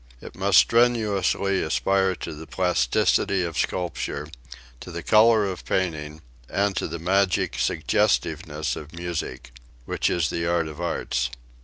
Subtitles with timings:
[0.19, 4.27] It must strenuously aspire to the plasticity of sculpture,
[4.79, 9.51] to the colour of painting, and to the magic suggestiveness of music
[9.85, 11.29] which is the art of arts.